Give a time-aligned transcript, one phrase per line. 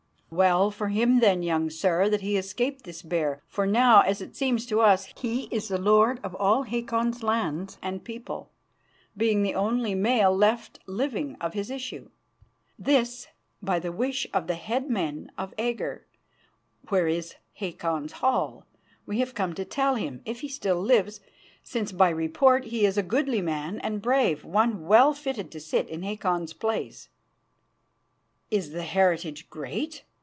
[0.33, 4.33] "Well for him, then, young sir, that he escaped this bear, for now, as it
[4.33, 8.49] seems to us, he is the lord of all Hakon's lands and people,
[9.17, 12.11] being the only male left living of his issue.
[12.79, 13.27] This,
[13.61, 16.07] by the wish of the head men of Agger,
[16.87, 18.65] where is Hakon's hall,
[19.05, 21.19] we have come to tell him, if he still lives,
[21.61, 25.89] since by report he is a goodly man and brave one well fitted to sit
[25.89, 27.09] in Hakon's place.
[28.49, 30.05] "Is the heritage great?"